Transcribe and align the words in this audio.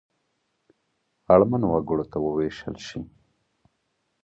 اړمنو 1.33 1.67
وګړو 1.71 2.05
ته 2.11 2.17
ووېشل 2.25 2.75
شي. 2.87 2.99